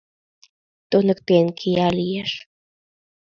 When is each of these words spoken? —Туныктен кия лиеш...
—Туныктен 0.89 1.45
кия 1.59 1.89
лиеш... 1.97 2.31